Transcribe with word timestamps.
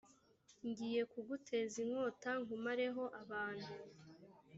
ngiye 0.67 1.01
kuguteza 1.11 1.75
inkota 1.85 2.31
nkumareho 2.43 3.03
abantu 3.21 3.71